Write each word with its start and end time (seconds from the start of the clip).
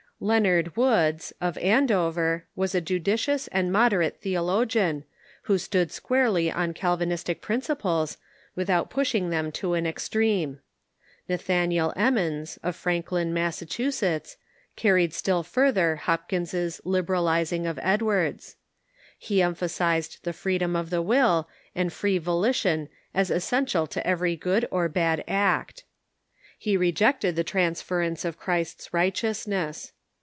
Leonard 0.23 0.77
Woods, 0.77 1.33
of 1.41 1.57
Andover, 1.57 2.45
was 2.55 2.75
a 2.75 2.79
judicious 2.79 3.47
and 3.47 3.71
moderate 3.73 4.17
theologian, 4.21 5.03
who 5.45 5.57
stood 5.57 5.91
squarely 5.91 6.51
on 6.51 6.75
Calvinistic 6.75 7.41
principles, 7.41 8.19
with 8.55 8.67
c 8.67 8.73
out 8.73 8.91
pushinof 8.91 9.31
them 9.31 9.51
to 9.53 9.73
an 9.73 9.87
extreme. 9.87 10.59
Nathanael 11.27 11.91
Em 11.95 12.19
Emmons,. 12.19 12.59
Taylor, 12.61 12.69
mons, 12.69 12.75
of 12.75 12.75
Franklin, 12.75 13.33
Massachusetts, 13.33 14.37
carried 14.75 15.11
still 15.15 15.41
further 15.41 15.95
^^^^ 16.01 16.03
Hopkins's 16.03 16.79
liberalizing 16.85 17.65
of 17.65 17.79
Edwards. 17.81 18.57
He 19.17 19.41
emphasized 19.41 20.19
the 20.21 20.33
freedom 20.33 20.75
of 20.75 20.91
the 20.91 21.03
Avill, 21.03 21.47
and 21.73 21.91
free 21.91 22.19
volition 22.19 22.89
as 23.15 23.31
essential 23.31 23.87
to 23.87 24.05
every 24.05 24.35
good 24.35 24.67
or 24.69 24.87
bad 24.87 25.23
act. 25.27 25.83
He 26.59 26.77
rejected 26.77 27.35
the 27.35 27.43
transference 27.43 28.23
of 28.23 28.37
Christ's 28.37 28.93
righteousness. 28.93 29.93